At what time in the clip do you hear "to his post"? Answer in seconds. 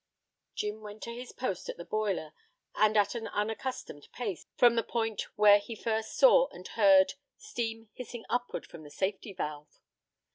1.03-1.69